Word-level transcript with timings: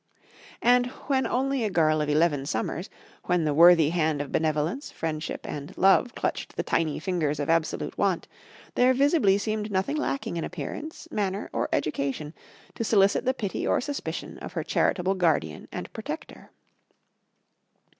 And 0.63 0.87
when 1.05 1.27
only 1.27 1.63
a 1.63 1.69
girl 1.69 2.01
of 2.01 2.09
eleven 2.09 2.47
summers, 2.47 2.89
when 3.25 3.43
the 3.43 3.53
worthy 3.53 3.91
hand 3.91 4.19
of 4.19 4.31
benevolence, 4.31 4.89
friendship, 4.89 5.45
and 5.47 5.77
love 5.77 6.15
clutched 6.15 6.55
the 6.55 6.63
tiny 6.63 6.97
fingers 6.97 7.39
of 7.39 7.51
absolute 7.51 7.95
want, 7.99 8.27
there 8.73 8.95
visibly 8.95 9.37
seemed 9.37 9.69
nothing 9.69 9.95
lacking 9.97 10.37
in 10.37 10.43
appearance, 10.43 11.07
manner, 11.11 11.51
or 11.53 11.69
education 11.71 12.33
to 12.73 12.83
solicit 12.83 13.25
the 13.25 13.33
pity 13.35 13.67
or 13.67 13.79
suspicion 13.79 14.39
of 14.39 14.53
her 14.53 14.63
charitable 14.63 15.13
guardian 15.13 15.67
and 15.71 15.93
protector. 15.93 16.49